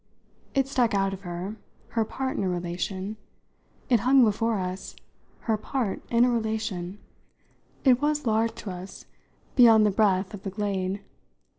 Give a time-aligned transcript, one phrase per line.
[0.55, 1.57] It stuck out of her,
[1.89, 3.17] her part in a relation;
[3.87, 4.95] it hung before us,
[5.41, 6.97] her part in a relation;
[7.83, 9.05] it was large to us
[9.55, 11.01] beyond the breadth of the glade.